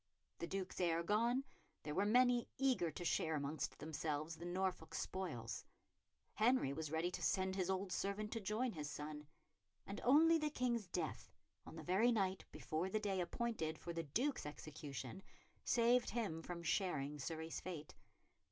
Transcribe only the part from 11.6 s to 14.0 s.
on the very night before the day appointed for